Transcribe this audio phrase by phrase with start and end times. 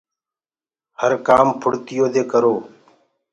[0.99, 2.55] هر ڪآم ڦُڙتيو دي ڪرو۔